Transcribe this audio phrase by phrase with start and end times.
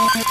[0.00, 0.22] Hoje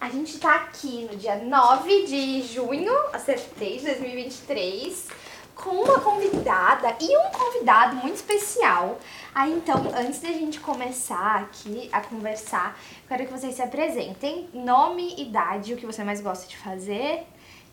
[0.00, 5.06] a gente tá aqui no dia 9 de junho, acertei, de 2023,
[5.54, 8.98] com uma convidada e um convidado muito especial.
[9.32, 12.76] Aí então, antes da gente começar aqui a conversar,
[13.06, 14.48] quero que vocês se apresentem.
[14.52, 17.24] Nome, idade, o que você mais gosta de fazer.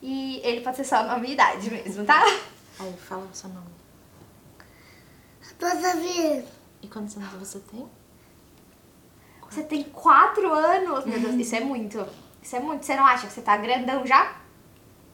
[0.01, 2.23] E ele pode ser só nome e idade mesmo, tá?
[2.79, 3.67] Aí, fala o seu nome.
[5.59, 6.45] Posso vir?
[6.81, 7.85] E quantos anos você tem?
[9.49, 11.05] Você tem 4 anos.
[11.05, 12.07] Meu Deus, isso é muito.
[12.41, 12.85] Isso é muito.
[12.85, 14.37] Você não acha que você tá grandão já?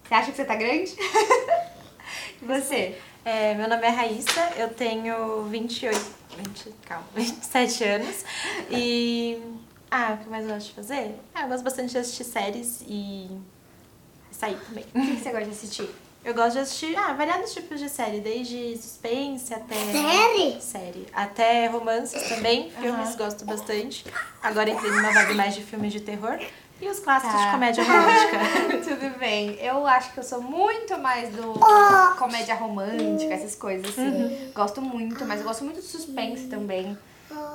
[0.03, 0.95] Você acha que você tá grande?
[2.41, 3.01] e você?
[3.23, 5.99] É, meu nome é Raíssa, eu tenho 28,
[6.37, 8.23] 20, calma, 27 anos.
[8.69, 9.41] E.
[9.89, 11.19] Ah, o que mais eu gosto de fazer?
[11.33, 13.35] Ah, eu gosto bastante de assistir séries e.
[14.35, 14.85] sair também.
[14.93, 15.89] O que você gosta de assistir?
[16.23, 19.75] Eu gosto de assistir, ah, variados tipos de série, desde suspense até.
[19.75, 20.59] Série?
[20.61, 21.07] Série.
[21.13, 24.03] Até romances também, filmes gosto bastante.
[24.41, 26.39] Agora entrei numa vibe mais de filmes de terror.
[26.81, 27.45] E os clássicos Tá.
[27.45, 28.39] de comédia romântica.
[28.83, 29.51] Tudo bem.
[29.61, 31.53] Eu acho que eu sou muito mais do
[32.17, 34.51] comédia romântica, essas coisas assim.
[34.53, 36.97] Gosto muito, mas eu gosto muito de suspense também.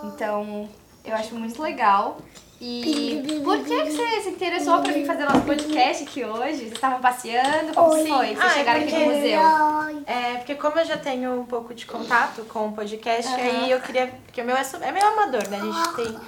[0.04, 0.68] Então,
[1.04, 2.18] eu acho muito legal.
[2.60, 6.56] E por que, que você se interessou pra vir fazer nosso podcast aqui hoje?
[6.58, 7.72] Vocês estavam passeando?
[7.74, 8.06] Como Oi.
[8.06, 8.26] foi?
[8.26, 10.04] Vocês Ah, é chegaram aqui no porque- museu?
[10.06, 13.40] É, porque como eu já tenho um pouco de contato com o podcast, Aham.
[13.42, 14.08] aí eu queria.
[14.26, 15.58] Porque o meu é, é meio amador, né?
[15.58, 16.18] A gente tem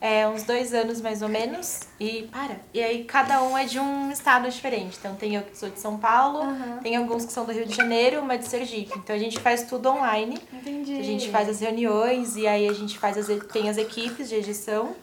[0.00, 1.80] é, uns dois anos mais ou menos.
[2.00, 2.56] E para.
[2.72, 4.96] E aí cada um é de um estado diferente.
[4.98, 6.78] Então tem eu que sou de São Paulo, Aham.
[6.82, 8.92] tem alguns que são do Rio de Janeiro, uma de Sergipe.
[8.98, 10.38] Então a gente faz tudo online.
[10.52, 10.98] Entendi.
[10.98, 14.28] A gente faz as reuniões e aí a gente faz as, e- tem as equipes
[14.30, 14.94] de edição,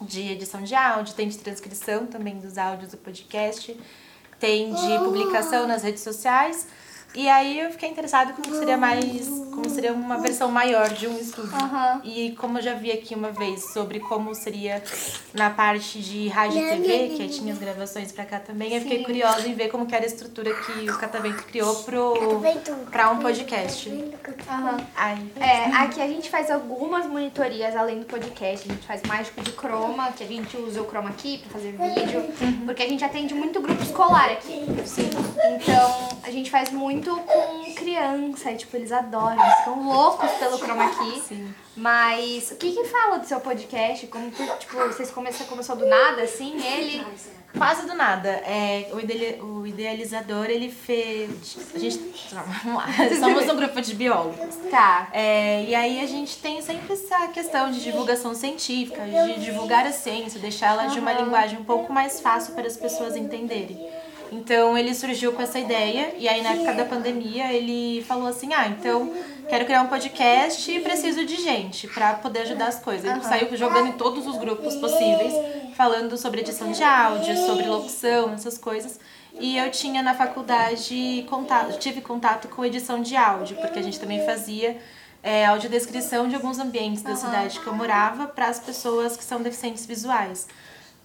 [0.00, 3.78] de edição de áudio, tem de transcrição também dos áudios do podcast,
[4.38, 6.68] tem de publicação nas redes sociais.
[7.14, 11.18] E aí eu fiquei interessada como seria mais, como seria uma versão maior de um
[11.18, 11.54] estúdio.
[11.54, 12.00] Aham.
[12.04, 14.82] E como eu já vi aqui uma vez sobre como seria
[15.32, 18.98] na parte de rádio e TV, que tinha as gravações pra cá também, eu fiquei
[18.98, 19.04] Sim.
[19.04, 22.14] curiosa em ver como que era a estrutura que o Catavento criou pro,
[22.90, 23.88] pra um podcast.
[24.48, 24.76] Aham.
[24.94, 28.68] Ai, É, aqui a gente faz algumas monitorias além do podcast.
[28.68, 31.72] A gente faz mágico de croma, que a gente usa o chroma key pra fazer
[31.72, 32.22] vídeo,
[32.66, 34.64] porque a gente atende muito grupo escolar aqui.
[35.56, 40.58] Então, a gente faz muito com criança, e tipo, eles adoram, eles ficam loucos pelo
[40.58, 41.20] chroma key.
[41.20, 41.54] Sim.
[41.76, 44.06] Mas o que que fala do seu podcast?
[44.08, 47.06] Como que, tipo, vocês começam, começou do nada, assim, ele...
[47.56, 48.28] Quase do nada.
[48.28, 51.56] É, o, idele- o idealizador, ele fez.
[51.74, 52.28] A gente.
[52.62, 52.86] Vamos lá.
[53.18, 54.54] Somos um grupo de biólogos.
[54.70, 55.08] Tá.
[55.14, 59.92] É, e aí a gente tem sempre essa questão de divulgação científica, de divulgar a
[59.92, 63.80] ciência, deixar ela de uma linguagem um pouco mais fácil para as pessoas entenderem.
[64.30, 68.52] Então ele surgiu com essa ideia e aí na época da pandemia ele falou assim:
[68.52, 69.12] "Ah, então
[69.48, 73.10] quero criar um podcast e preciso de gente para poder ajudar as coisas".
[73.10, 75.32] Ele saiu jogando em todos os grupos possíveis,
[75.76, 78.98] falando sobre edição de áudio, sobre locução, essas coisas.
[79.40, 83.98] E eu tinha na faculdade contato, tive contato com edição de áudio, porque a gente
[83.98, 84.76] também fazia
[85.22, 89.40] é, audiodescrição de alguns ambientes da cidade que eu morava para as pessoas que são
[89.40, 90.46] deficientes visuais.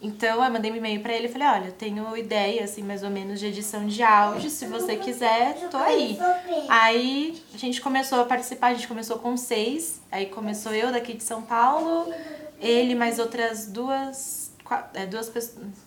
[0.03, 3.03] Então eu mandei um e-mail pra ele e falei, olha, eu tenho ideia, assim, mais
[3.03, 6.19] ou menos, de edição de áudio, se você quiser, tô aí.
[6.67, 11.13] Aí a gente começou a participar, a gente começou com seis, aí começou eu daqui
[11.13, 12.13] de São Paulo,
[12.59, 14.51] ele mais outras duas,
[14.93, 15.31] é, duas,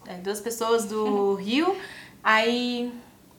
[0.06, 1.76] é, duas pessoas do Rio,
[2.24, 2.90] aí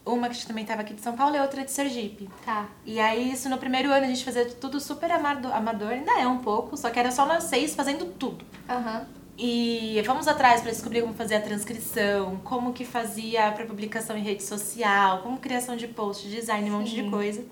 [0.06, 2.30] uma que também estava aqui de São Paulo e outra de Sergipe.
[2.46, 2.66] Tá.
[2.86, 6.26] E aí, isso no primeiro ano a gente fazia tudo super amado- amador, ainda é
[6.26, 8.44] um pouco, só que era só nós seis fazendo tudo.
[8.68, 9.17] Aham.
[9.40, 14.22] E fomos atrás para descobrir como fazer a transcrição, como que fazia para publicação em
[14.22, 17.44] rede social, como criação de post, design, um monte de coisa.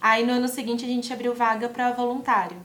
[0.00, 2.56] Aí no ano seguinte a gente abriu vaga para voluntário.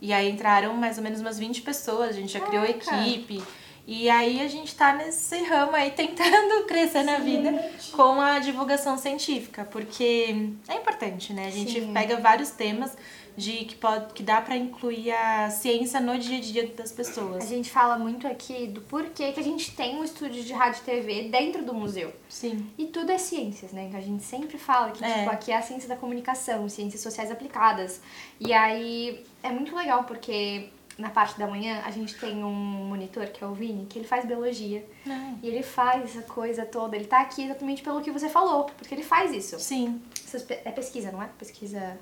[0.00, 3.06] E aí entraram mais ou menos umas 20 pessoas, a gente já criou Caraca.
[3.06, 3.42] equipe.
[3.86, 7.52] E aí a gente tá nesse ramo aí tentando crescer na vida
[7.92, 11.48] com a divulgação científica, porque é importante, né?
[11.48, 11.92] A gente Sim.
[11.92, 12.96] pega vários temas
[13.36, 17.44] de que pode que dá para incluir a ciência no dia a dia das pessoas.
[17.44, 20.80] A gente fala muito aqui do porquê que a gente tem um estúdio de rádio
[20.82, 22.12] e TV dentro do museu.
[22.28, 22.66] Sim.
[22.78, 23.88] E tudo é ciências, né?
[23.90, 25.18] Que a gente sempre fala que, É.
[25.18, 28.00] tipo, aqui é a ciência da comunicação, ciências sociais aplicadas.
[28.38, 33.26] E aí é muito legal porque na parte da manhã a gente tem um monitor
[33.26, 34.86] que é o Vini, que ele faz biologia.
[35.42, 36.94] E ele faz essa coisa toda.
[36.94, 39.58] Ele tá aqui exatamente pelo que você falou, porque ele faz isso.
[39.58, 40.00] Sim.
[40.64, 41.28] É pesquisa, não é?
[41.38, 41.98] Pesquisa.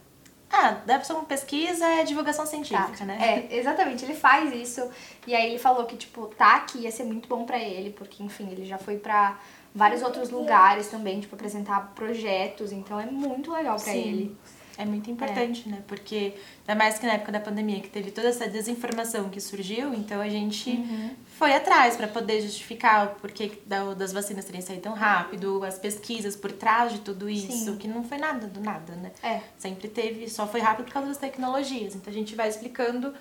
[0.52, 3.04] Ah, deve ser uma pesquisa é divulgação científica, Tá.
[3.06, 3.46] né?
[3.50, 4.86] É, exatamente, ele faz isso.
[5.26, 8.22] E aí ele falou que, tipo, tá aqui ia ser muito bom pra ele, porque,
[8.22, 9.38] enfim, ele já foi pra,
[9.74, 12.70] vários outros lugares também, tipo, apresentar projetos.
[12.72, 13.98] Então é muito legal pra Sim.
[14.00, 14.36] ele.
[14.78, 15.82] É muito importante, né?
[15.86, 16.34] Porque,
[16.66, 20.20] ainda mais que na época da pandemia, que teve toda essa desinformação que surgiu, então
[20.20, 21.10] a gente Uhum.
[21.38, 25.78] foi atrás para poder justificar o porquê da- das vacinas terem saído tão rápido, as
[25.78, 27.76] pesquisas por trás de tudo isso, Sim.
[27.76, 29.12] que não foi nada do nada, né?
[29.22, 29.40] É.
[29.58, 31.94] Sempre teve, só foi rápido por causa das tecnologias.
[31.94, 33.12] Então a gente vai explicando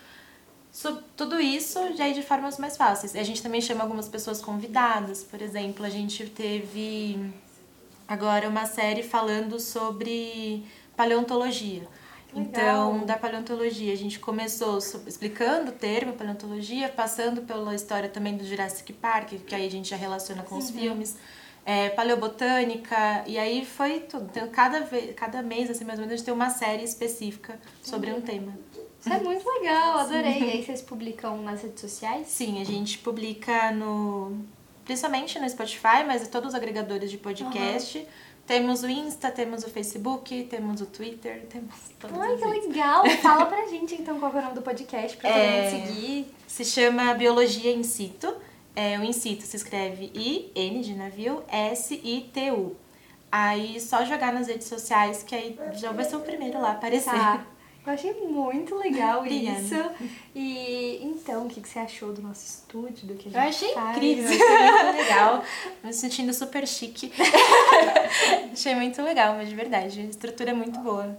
[0.72, 3.14] sobre tudo isso já de formas mais fáceis.
[3.16, 7.20] A gente também chama algumas pessoas convidadas, por exemplo, a gente teve
[8.08, 10.64] agora uma série falando sobre
[11.02, 11.88] paleontologia.
[12.34, 12.46] Legal.
[12.46, 18.46] Então, da paleontologia, a gente começou explicando o termo paleontologia, passando pela história também do
[18.46, 21.18] Jurassic Park, que aí a gente já relaciona com os filmes,
[21.66, 24.30] é, paleobotânica, e aí foi tudo.
[24.32, 27.60] Então, cada, vez, cada mês, assim, mais ou menos, a gente tem uma série específica
[27.84, 28.54] sobre um tema.
[29.00, 30.40] Isso é muito legal, adorei.
[30.40, 32.28] E aí vocês publicam nas redes sociais?
[32.28, 34.38] Sim, a gente publica no.
[34.86, 38.08] Principalmente no Spotify, mas em todos os agregadores de podcast.
[38.46, 43.08] Temos o Insta, temos o Facebook, temos o Twitter, temos todos Ai, que legal!
[43.22, 45.72] Fala pra gente então qual é o nome do podcast pra todo É.
[45.72, 46.36] mundo seguir.
[46.48, 48.34] Se chama Biologia in situ.
[48.76, 52.76] É, o in situ se escreve I-N de navio, S-I-T-U.
[53.32, 57.12] Aí só jogar nas redes sociais que aí já vai ser o primeiro lá aparecer.
[57.12, 57.46] Tá.
[57.86, 59.76] Eu achei muito legal isso.
[60.36, 63.50] E então, o que, que você achou do nosso estúdio, do que a gente Eu
[63.50, 63.98] achei faz?
[63.98, 65.44] incrível, achei muito legal.
[65.84, 67.12] Me sentindo super chique.
[68.54, 71.18] achei muito legal, mas de verdade, a estrutura é muito boa.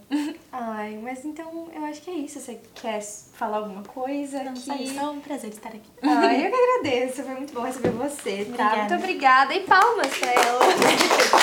[0.53, 2.39] Ai, mas então eu acho que é isso.
[2.39, 4.45] Você quer falar alguma coisa?
[4.45, 4.61] Não, que...
[4.61, 5.91] só isso, é um prazer estar aqui.
[6.03, 7.23] Ai, eu que agradeço.
[7.23, 8.65] Foi muito bom receber você, tá?
[8.67, 8.77] Obrigada.
[8.77, 9.55] Muito obrigada.
[9.55, 11.42] E palmas pra ela.